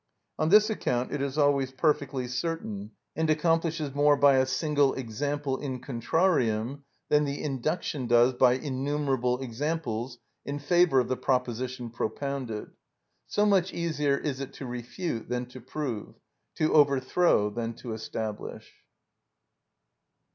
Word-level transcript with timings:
On 0.39 0.49
this 0.49 0.71
account 0.71 1.11
it 1.11 1.21
is 1.21 1.37
always 1.37 1.71
perfectly 1.71 2.27
certain, 2.27 2.89
and 3.15 3.29
accomplishes 3.29 3.93
more 3.93 4.17
by 4.17 4.37
a 4.37 4.47
single 4.47 4.95
example 4.95 5.59
in 5.59 5.79
contrarium 5.79 6.81
than 7.09 7.25
the 7.25 7.43
induction 7.43 8.07
does 8.07 8.33
by 8.33 8.53
innumerable 8.53 9.39
examples 9.43 10.17
in 10.43 10.57
favour 10.57 10.99
of 10.99 11.07
the 11.07 11.17
proposition 11.17 11.91
propounded. 11.91 12.71
So 13.27 13.45
much 13.45 13.71
easier 13.75 14.17
is 14.17 14.39
it 14.39 14.53
to 14.53 14.65
refute 14.65 15.29
than 15.29 15.45
to 15.49 15.61
prove, 15.61 16.15
to 16.55 16.73
overthrow 16.73 17.51
than 17.51 17.73
to 17.75 17.93
establish. 17.93 18.73